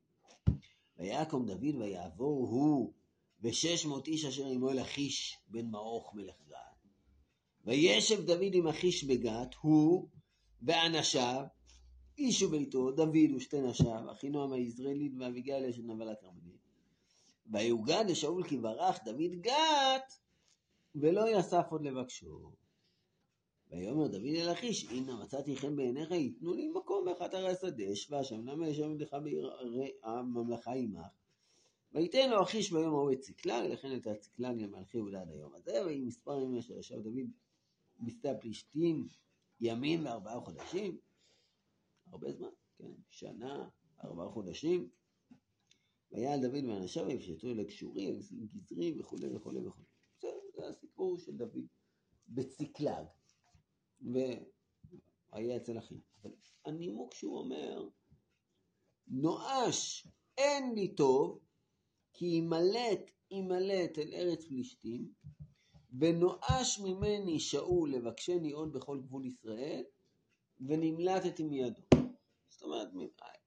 [0.97, 2.93] ויקום דוד ויעבור הוא
[3.41, 6.57] ושש מאות איש אשר עמו אל אחיש בן מעוך מלך גת.
[7.65, 10.09] וישב דוד עם אחיש בגת, הוא
[10.61, 11.45] ואנשיו,
[12.17, 16.61] איש וביתו, דוד ושתי נשיו, אחינועם היזרעאלית ואביגיל אשת נבל הכרמלית.
[17.51, 20.19] ויוגד לשאול כי ברח דוד גת,
[20.95, 22.64] ולא יסף עוד לבקשו.
[23.75, 28.23] ויאמר דוד אל אחיש, הנה מצאתי חן בעיניך, יתנו לי מקום באחת ערי השדה, אשבה
[28.23, 29.53] שם, למה ישב עמדך בעיר
[30.03, 31.07] הממלכה עמך.
[31.93, 35.85] ויתן לו אחיש ביום ההוא את צקלג, לכן הייתה צקלג למלכי יהודה עד היום הזה,
[35.85, 37.29] ויהי מספר ימים אשר ישב דוד
[37.99, 39.07] בשדה הפלישתים
[39.61, 40.97] ימים וארבעה חודשים,
[42.11, 43.69] הרבה זמן, כן, שנה,
[44.03, 44.89] ארבעה חודשים.
[46.11, 48.19] ויעל דוד ואנשיו ויפשטו אל הקשורים,
[48.53, 49.85] גזרים וכולי וכולי וכולי.
[50.21, 51.65] זה, זה הסיפור של דוד
[52.27, 53.05] בצקלג,
[54.13, 55.99] והיה אצל אחים.
[56.23, 56.31] אבל
[56.65, 57.87] הנימוק שהוא אומר,
[59.07, 61.39] נואש אין לי טוב,
[62.13, 65.13] כי ימלט ימלט אל ארץ פלישתים,
[65.99, 69.83] ונואש ממני שאול לבקשני עוד בכל גבול ישראל,
[70.59, 71.81] ונמלטתי מידו.
[72.49, 72.87] זאת אומרת,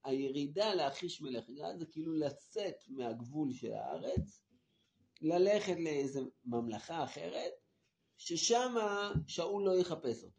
[0.05, 4.43] הירידה לאחיש מלך גד זה כאילו לצאת מהגבול של הארץ,
[5.21, 7.53] ללכת לאיזו ממלכה אחרת,
[8.17, 8.75] ששם
[9.27, 10.39] שאול לא יחפש אותו.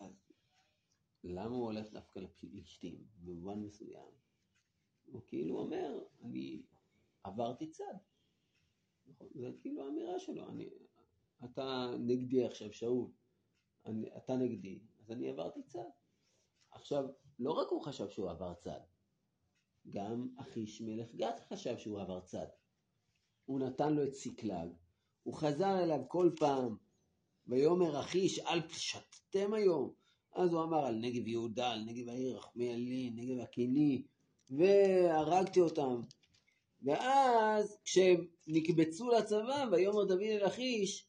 [0.00, 0.30] אז
[1.24, 4.10] למה הוא הולך דווקא לפלישתים במובן מסוים?
[5.04, 6.62] הוא כאילו אומר, אני
[7.22, 7.94] עברתי צד.
[9.06, 9.28] נכון?
[9.34, 10.68] זה כאילו האמירה שלו, אני,
[11.44, 13.10] אתה נגדי עכשיו, שאול,
[13.86, 15.88] אני, אתה נגדי, אז אני עברתי צד.
[16.70, 17.04] עכשיו,
[17.38, 18.80] לא רק הוא חשב שהוא עבר צד,
[19.88, 22.46] גם אחיש מלך גת חשב שהוא עבר צד.
[23.44, 24.68] הוא נתן לו את צקלג,
[25.22, 26.76] הוא חזר אליו כל פעם,
[27.46, 29.99] ויאמר אחיש, אל פשטתם היום.
[30.40, 34.02] אז הוא אמר על נגב יהודה, על נגב העיר רחמי עלי, נגב הקיני,
[34.50, 36.00] והרגתי אותם.
[36.82, 41.06] ואז כשהם נקבצו לצבא, ויאמר דוד אל אחיש,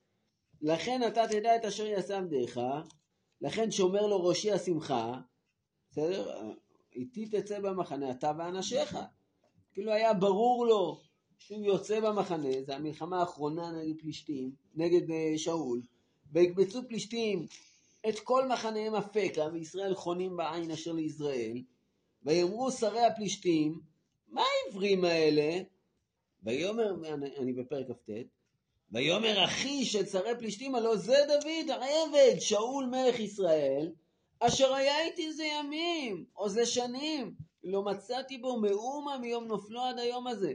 [0.61, 2.59] לכן אתה תדע את אשר יעשה עבדיך,
[3.41, 5.21] לכן שומר לו ראשי השמחה,
[5.91, 6.51] בסדר?
[6.95, 8.97] איתי תצא במחנה, אתה ואנשיך.
[9.73, 11.01] כאילו היה ברור לו
[11.37, 15.81] שהוא יוצא במחנה, זה המלחמה האחרונה נגד פלישתים, נגד אה, שאול,
[16.31, 17.45] ויקבצו פלישתים
[18.09, 21.63] את כל מחניהם אפקה, וישראל חונים בעין אשר ליזרעאל,
[22.23, 23.79] ויאמרו שרי הפלישתים,
[24.27, 25.63] מה העברים האלה?
[26.43, 28.09] ויאמר, אני, אני בפרק כ"ט,
[28.91, 33.91] ויאמר אחי של שרי פלישתים, הלא זה דוד העבד, שאול מלך ישראל,
[34.39, 39.99] אשר היה איתי זה ימים, או זה שנים, לא מצאתי בו מאומה מיום נופלו עד
[39.99, 40.53] היום הזה.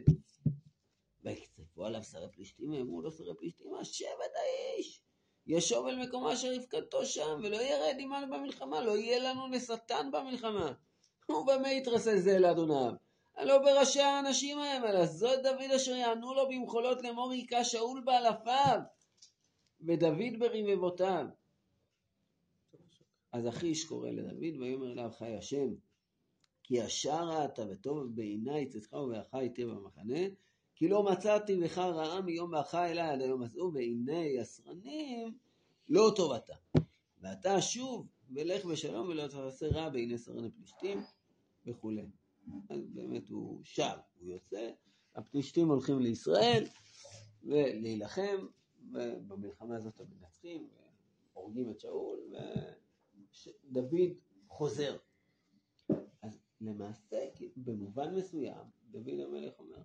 [1.25, 5.03] ויקצפו עליו שרי פלישתים, ואמרו לו שרי פלישתים, השבת האיש,
[5.47, 10.73] ישוב אל מקומו אשר יפקדתו שם, ולא ירד עמנו במלחמה, לא יהיה לנו לשטן במלחמה.
[11.29, 12.93] ובמה יתרסה זה לאדוניו?
[13.37, 18.81] הלא בראשי האנשים ההם, אלא זאת דוד אשר יענו לו במחולות לאמור היכה שאול באלפיו,
[19.81, 21.27] ודוד ברבבותיו.
[23.33, 25.69] אז אחיש קורא לדוד, ויאמר אליו חי השם,
[26.63, 30.21] כי ישר ראתה וטוב בעיניי צאתך ובארך איתי במחנה,
[30.77, 35.39] כי לא מצאתי בך רעה מיום באך אליי עד היום הזה, ובעיני הסרנים
[35.89, 36.55] לא טובתה.
[37.21, 41.03] ואתה שוב, ולך בשלום ולא תעשה רע בעיני סרני פלישתים
[41.67, 42.07] וכולי.
[42.69, 44.71] אז באמת הוא שב, הוא יוצא,
[45.15, 46.65] הפלישתים הולכים לישראל
[47.45, 48.47] ולהילחם,
[48.93, 50.69] ובמלחמה הזאת הם מנצחים,
[51.35, 52.19] והורגים את שאול,
[53.73, 54.11] ודוד
[54.49, 54.97] חוזר.
[56.23, 57.25] אז למעשה,
[57.57, 59.83] במובן מסוים, דוד המלך אומר,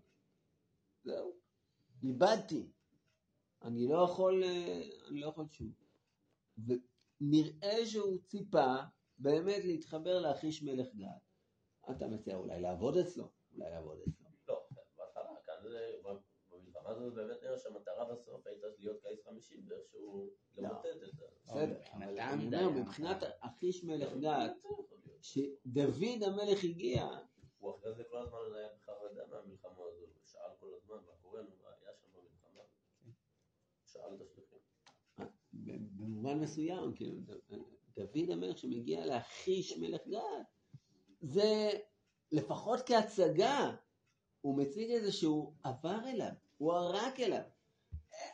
[1.03, 1.33] זהו,
[2.03, 2.71] איבדתי,
[3.61, 4.43] אני לא יכול,
[5.07, 5.71] אני לא יכול שוב.
[6.57, 8.75] ונראה שהוא ציפה
[9.17, 11.07] באמת להתחבר לאחיש מלך גד.
[11.91, 14.29] אתה מציע אולי לעבוד אצלו, אולי לעבוד אצלו.
[14.47, 15.53] לא, בהתחלה, כאן
[16.51, 21.25] במלחמה הזאת באמת נראה שהמטרה בסוף הייתה להיות גיס 50 ואיכשהו למוטט את זה.
[21.43, 24.49] בסדר, אבל אני אומר, מבחינת אחיש מלך גד,
[25.21, 27.07] שדוד המלך הגיע,
[27.59, 31.41] הוא אחרי זה כל הזמן היה בחרדה מהמלחמה הזאת, הוא שאל כל הזמן מה קורה,
[31.41, 32.63] נו, מה היה שם במלחמה.
[33.93, 34.57] שאל את השליחים.
[35.97, 37.15] במובן מסוים, כאילו,
[37.95, 40.43] דוד המלך שמגיע לאחיש מלך גד,
[41.21, 41.69] זה
[42.31, 43.71] לפחות כהצגה,
[44.41, 47.41] הוא מציג איזה שהוא עבר אליו, הוא ערק אליו.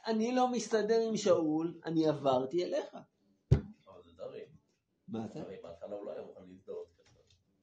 [0.06, 2.98] אני לא מסתדר עם שאול, אני עברתי אליך.
[3.54, 4.42] אבל זה דרי.
[5.08, 5.40] מה זה?
[5.64, 6.88] בהתחלה הוא לא היה מוכן להזדהות.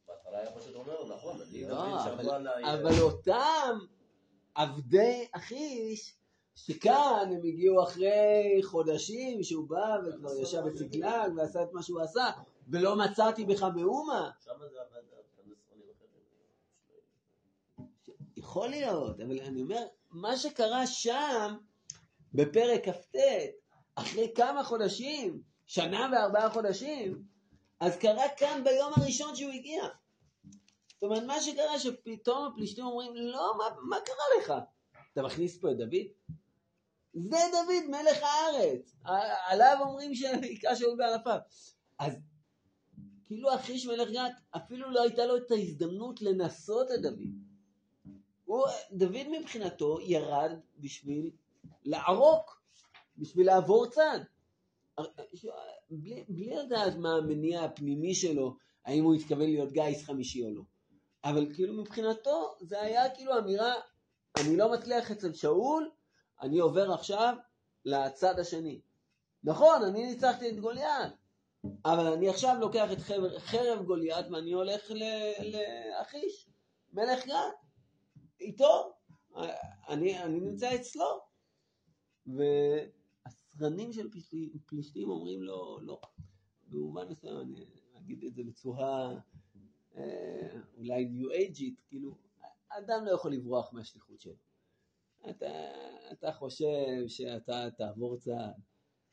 [0.08, 2.64] בהתחלה היה פשוט אומר, נכון, אני לא, מבין אבל- שעברו עליי...
[2.74, 3.78] אבל אותם
[4.54, 6.16] עבדי אחיש,
[6.54, 12.30] שכאן הם הגיעו אחרי חודשים שהוא בא וכבר ישב בצקלג ועשה את מה שהוא עשה,
[12.68, 14.30] ולא מצאתי בך מאומה.
[14.40, 15.14] אחרים.
[18.36, 21.56] יכול להיות, אבל אני אומר, מה שקרה שם,
[22.34, 23.16] בפרק כ"ט,
[23.94, 27.22] אחרי כמה חודשים, שנה וארבעה חודשים,
[27.80, 29.84] אז קרה כאן ביום הראשון שהוא הגיע.
[30.88, 34.52] זאת אומרת, מה שקרה שפתאום הפלישתים אומרים, לא, מה, מה קרה לך?
[35.12, 35.94] אתה מכניס פה את דוד?
[37.14, 38.96] זה דוד, מלך הארץ.
[39.46, 41.38] עליו אומרים שהיכה שאול באלפיו.
[41.98, 42.12] אז
[43.26, 47.34] כאילו אחיש מלך גת, אפילו לא הייתה לו את ההזדמנות לנסות את דוד.
[48.44, 51.30] הוא, דוד מבחינתו ירד בשביל
[51.84, 52.62] לערוק,
[53.18, 54.20] בשביל לעבור צד.
[55.90, 60.62] בלי, בלי לדעת מה המניע הפנימי שלו, האם הוא התכוון להיות גיס חמישי או לא.
[61.24, 63.74] אבל כאילו מבחינתו זה היה כאילו אמירה,
[64.36, 65.90] אני לא מצליח אצל שאול,
[66.44, 67.36] אני עובר עכשיו
[67.84, 68.80] לצד השני.
[69.44, 71.12] נכון, אני ניצחתי את גוליית,
[71.84, 72.98] אבל אני עכשיו לוקח את
[73.38, 74.90] חרב, גוליית ואני הולך
[75.40, 76.48] לאחיש,
[76.92, 77.34] מלך גת.
[78.40, 78.92] איתו,
[79.88, 81.20] אני, אני נמצא אצלו.
[82.26, 86.00] והסרנים של פלישתים, פלישתים אומרים לו, לא,
[86.68, 87.64] במובן מסוים, אני
[87.98, 89.14] אגיד את זה בצורה
[89.96, 92.16] אה, אולי ניו אייג'ית, כאילו,
[92.68, 94.53] אדם לא יכול לברוח מהשליחות שלו.
[95.30, 95.46] אתה,
[96.12, 98.54] אתה חושב שאתה תעבור צעד,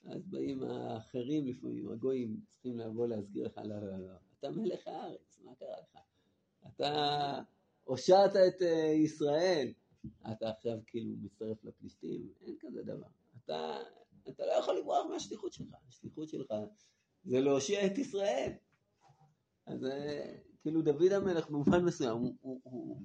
[0.05, 5.39] אז באים האחרים לפעמים, הגויים, צריכים לבוא להסגיר לך, לא, לא, לא, אתה מלך הארץ,
[5.43, 5.99] מה קרה לך?
[6.67, 7.39] אתה
[7.83, 9.73] הושעת את אה, ישראל,
[10.31, 13.07] אתה עכשיו כאילו מצטרף לפלישתים, אין כזה דבר.
[13.45, 13.77] אתה,
[14.29, 16.53] אתה לא יכול לברוח מהשליחות שלך, השליחות שלך
[17.23, 18.51] זה להושיע את ישראל.
[19.65, 23.01] אז אה, כאילו דוד המלך במובן מסוים, הוא, הוא, הוא,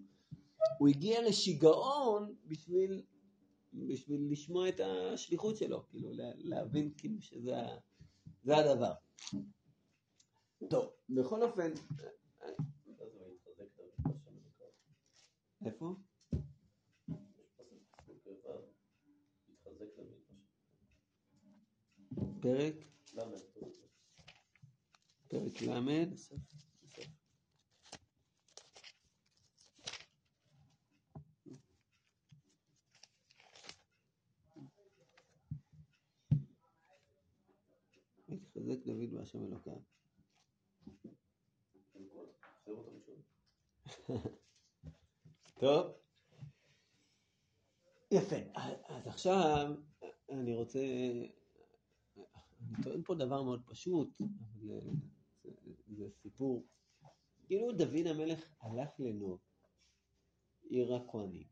[0.79, 3.03] הוא הגיע לשיגעון בשביל,
[3.73, 7.57] בשביל לשמוע את השליחות שלו, כאילו לה- להבין כאילו שזה
[8.47, 8.93] הדבר.
[10.71, 11.71] טוב, בכל אופן.
[15.67, 15.95] איפה?
[22.41, 22.75] פרק.
[25.29, 26.07] פרק ל',
[38.77, 39.77] התחזק דוד בהשם אלוקיו.
[45.61, 45.93] טוב.
[48.11, 48.37] יפה.
[48.85, 49.75] אז עכשיו,
[50.31, 50.79] אני רוצה,
[52.61, 54.27] אני טוען פה דבר מאוד פשוט, אה,
[54.61, 54.81] זה,
[55.87, 56.67] זה סיפור.
[57.47, 59.41] כאילו דוד המלך הלך לנוב,
[60.63, 61.47] עיר הכהנים,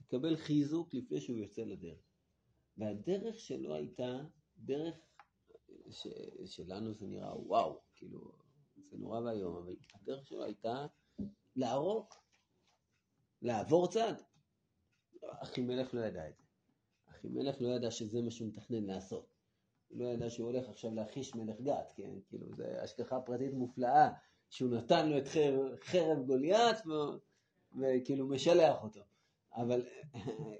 [0.00, 1.98] לקבל חיזוק לפני שהוא יוצא לדרך.
[2.76, 4.18] והדרך שלו הייתה
[4.56, 4.94] דרך
[5.90, 6.06] ש,
[6.46, 8.32] שלנו זה נראה וואו, כאילו,
[8.90, 10.86] זה נורא ואיום, אבל הדרך שלו הייתה
[11.56, 12.06] להרוג,
[13.42, 14.14] לעבור צד.
[15.24, 16.44] אחימלך לא ידע את זה.
[17.10, 19.26] אחימלך לא ידע שזה מה שהוא מתכנן לעשות.
[19.88, 22.10] הוא לא ידע שהוא הולך עכשיו להחיש מלך גת, כן?
[22.28, 24.10] כאילו, זו השגחה פרטית מופלאה,
[24.50, 26.76] שהוא נתן לו את חרב, חרב גוליית,
[27.80, 29.00] וכאילו משלח אותו.
[29.54, 29.82] אבל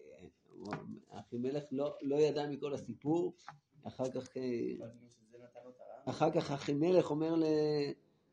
[1.20, 3.34] אחימלך לא, לא ידע מכל הסיפור,
[3.84, 4.86] אחר כך, אה,
[6.04, 7.44] אחר כך אחימלך אומר, ל,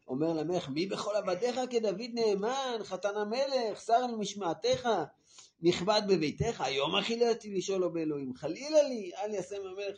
[0.08, 4.90] אומר למלך, מי בכל עבדיך כדוד נאמן, חתן המלך, שר על משמעתך,
[5.62, 9.98] נכבד בביתך, היום אכילתי לשאול לו באלוהים, חלילה לי, אל יעשה המלך.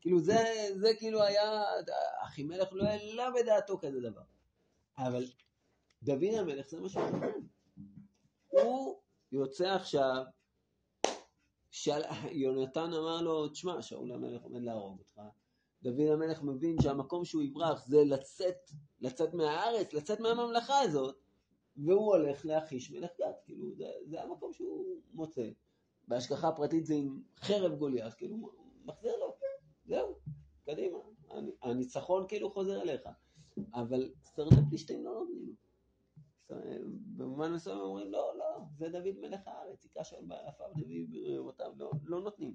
[0.00, 0.44] כאילו זה,
[0.80, 1.62] זה כאילו היה,
[2.24, 4.22] אחימלך לא העלה בדעתו כזה דבר.
[4.98, 5.26] אבל
[6.02, 7.04] דוד המלך זה מה שהוא.
[8.48, 9.00] הוא
[9.32, 10.22] יוצא עכשיו,
[11.72, 12.00] של...
[12.30, 15.20] יונתן אמר לו, תשמע, שאול המלך עומד להרוג אותך.
[15.82, 21.16] דוד המלך מבין שהמקום שהוא יברח זה לצאת, לצאת מהארץ, לצאת מהממלכה הזאת,
[21.76, 25.48] והוא הולך להחיש מלך גת, כאילו זה, זה המקום שהוא מוצא.
[26.08, 28.36] בהשגחה הפרטית זה עם חרב גוליית, כאילו
[28.84, 29.36] מחזיר לו,
[29.84, 30.14] זהו,
[30.66, 30.98] קדימה,
[31.62, 33.08] הניצחון כאילו חוזר אליך.
[33.74, 35.54] אבל שרני פלישתים לא נותנים לו.
[37.16, 41.90] במובן מסוים אומרים, לא, לא, זה דוד מלך הארץ, היכה שאול באלפיו דוד ברבותיו, לא,
[42.04, 42.54] לא נותנים.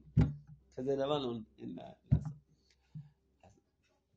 [0.75, 2.23] כזה דבר לא נותנים לעשות.
[3.43, 3.51] אז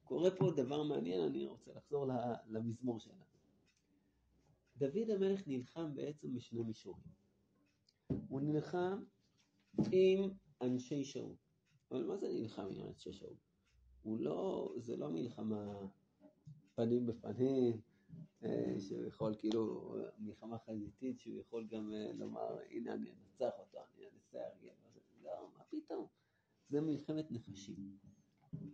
[0.05, 2.07] קורה פה דבר מעניין, אני רוצה לחזור
[2.47, 3.25] למזמור שלנו.
[4.77, 7.05] דוד המלך נלחם בעצם בשני מישורים.
[8.29, 9.03] הוא נלחם
[9.93, 11.35] עם אנשי שאול.
[11.91, 13.35] אבל מה זה נלחם עם אנשי שאול?
[14.03, 15.75] הוא לא, זה לא מלחמה
[16.75, 17.81] פנים בפנים,
[18.79, 24.07] שהוא יכול כאילו, מלחמה חזיתית, שהוא יכול גם אה, לומר, הנה אני אנצח אותו, אני
[24.07, 24.49] אנסח,
[25.23, 26.07] לא, מה פתאום?
[26.69, 27.99] זה מלחמת נחשים.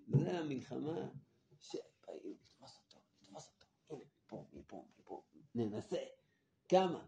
[0.07, 1.09] זה המלחמה
[1.61, 5.23] שבאים לתפוס אותו, לתפוס אותו, הנה, מפה, מפה, מפה,
[5.55, 5.99] ננסה,
[6.69, 7.07] כמה?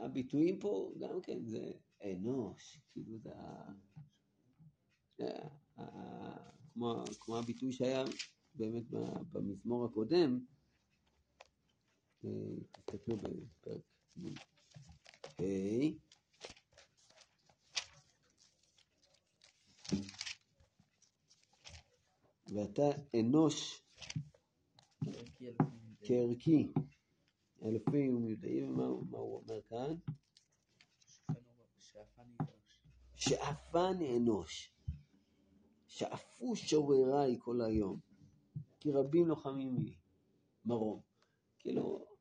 [0.00, 1.72] הביטויים פה גם כן זה
[2.02, 3.30] אנוש, כאילו זה
[6.72, 8.04] כמו, כמו הביטוי שהיה
[8.54, 8.84] באמת
[9.32, 10.44] במזמור הקודם,
[12.72, 13.82] תסתכלו בפרק
[15.40, 16.04] ה'
[22.54, 22.82] ואתה
[23.20, 23.82] אנוש
[26.00, 26.72] כערכי
[27.62, 29.94] אלפים ומיודעים, מה הוא אומר כאן?
[33.16, 34.72] שאפני אנוש,
[35.86, 38.00] שאפו שורריי כל היום,
[38.80, 39.94] כי רבים לוחמים לי,
[40.64, 41.00] מרום.
[41.58, 42.13] כאילו,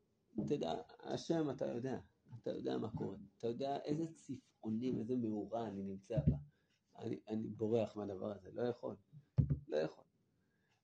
[0.47, 1.99] תדע, השם אתה יודע,
[2.41, 6.37] אתה יודע מה קורה, אתה יודע איזה צפעונים, איזה מאורה אני נמצא בה.
[6.99, 8.95] אני, אני בורח מהדבר הזה, לא יכול,
[9.67, 10.03] לא יכול.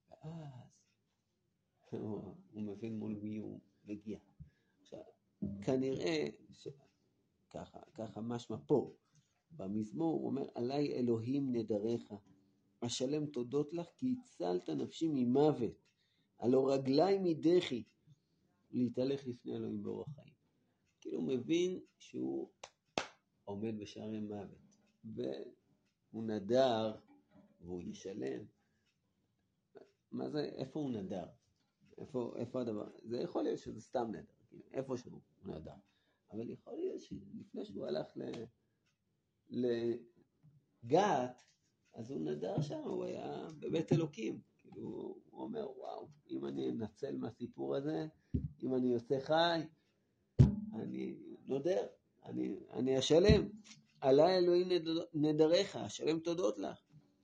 [0.09, 4.19] ואז הוא, הוא מבין מול מי הוא מגיע.
[4.81, 5.03] עכשיו,
[5.62, 8.93] כנראה שככה, ככה משמע פה,
[9.51, 12.13] במזמור הוא אומר, עליי אלוהים נדריך,
[12.81, 15.85] אשלם תודות לך כי הצלת נפשי ממוות,
[16.39, 17.83] הלא רגלי מדחי.
[18.71, 20.34] להתהלך לפני אלוהים באורח חיים.
[21.01, 22.49] כאילו מבין שהוא
[23.43, 24.60] עומד בשערי מוות,
[25.03, 26.95] והוא נדר
[27.62, 28.45] והוא ישלם.
[30.12, 31.25] מה זה, איפה הוא נדר?
[31.97, 32.89] איפה, איפה הדבר?
[33.03, 35.75] זה יכול להיות שזה סתם נדר, כאילו, איפה שהוא נדר.
[36.32, 38.17] אבל יכול להיות שלפני שהוא הלך.
[39.49, 41.41] לגת,
[41.93, 44.41] אז הוא נדר שם, הוא היה בבית אלוקים.
[44.58, 44.88] כאילו,
[45.29, 48.08] הוא אומר, וואו, אם אני אנצל מהסיפור הזה,
[48.63, 49.61] אם אני יוצא חי,
[50.73, 51.15] אני
[51.47, 51.85] נודר,
[52.25, 53.49] אני, אני אשלם.
[54.01, 54.67] עלי אלוהים
[55.13, 56.79] נדריך, אשלם תודות לך.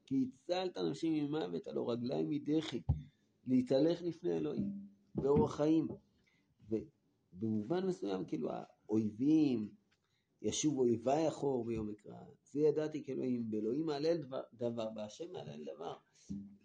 [0.06, 2.82] כי הצלת אנשים ממוות, הלא רגליים מדחי,
[3.48, 4.72] להתהלך לפני אלוהים,
[5.16, 5.88] באורח חיים.
[6.70, 9.70] ובמובן מסוים, כאילו, האויבים,
[10.42, 12.20] ישוב אויבי אחור ביום אקרא.
[12.52, 14.14] זה ידעתי כאלוהים, באלוהים מעלה
[14.54, 15.96] דבר, בהשם מעלה דבר.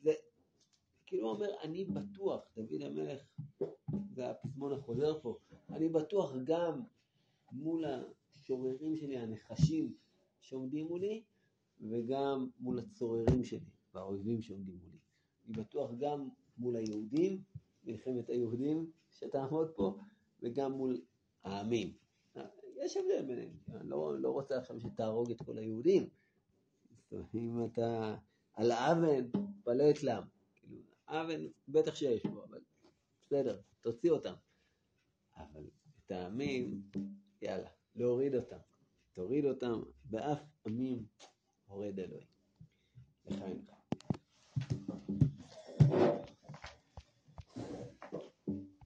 [0.02, 0.12] זה,
[1.10, 3.22] כאילו הוא אומר, אני בטוח, דוד המלך,
[4.14, 5.38] זה הפזמון החוזר פה,
[5.70, 6.82] אני בטוח גם
[7.52, 9.94] מול השוררים שלי, הנחשים
[10.40, 11.22] שעומדים מולי,
[11.80, 14.98] וגם מול הצוררים שלי, והאויבים שעומדים מולי.
[15.46, 17.42] אני בטוח גם מול היהודים,
[17.84, 19.96] מלחמת היהודים שתעמוד פה,
[20.42, 21.00] וגם מול
[21.44, 21.92] העמים.
[22.76, 26.08] יש הבדל ביניהם, אני לא, לא רוצה עכשיו שתהרוג את כל היהודים.
[27.34, 28.16] אם אתה...
[28.54, 29.30] על האוון,
[29.64, 30.22] פלא אצלם.
[31.10, 32.60] עוול, בטח שיש פה, אבל
[33.20, 34.34] בסדר, תוציא אותם.
[35.36, 35.70] אבל
[36.06, 36.90] טעמים,
[37.42, 38.58] יאללה, להוריד אותם.
[39.12, 41.06] תוריד אותם, באף עמים
[41.66, 42.26] הורד אלוהים.
[43.26, 43.80] לחיים לך.